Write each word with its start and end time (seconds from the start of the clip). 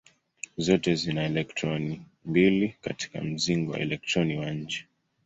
Zote 0.57 0.95
zina 0.95 1.23
elektroni 1.25 2.01
mbili 2.25 2.75
katika 2.81 3.21
mzingo 3.21 3.77
elektroni 3.77 4.37
wa 4.37 4.51
nje. 4.51 4.85